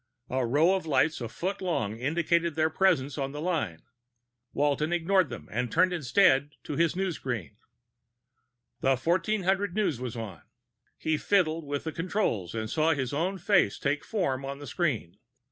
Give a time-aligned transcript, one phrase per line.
[0.31, 3.83] A row of lights a foot long indicated their presence on the line.
[4.51, 7.57] Walton ignored them and turned instead to his newsscreen.
[8.79, 10.41] The 1400 news was on.
[10.97, 15.19] He fiddled with the controls and saw his own face take form on the screen.